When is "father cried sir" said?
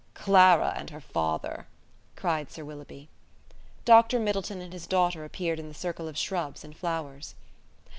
0.99-2.65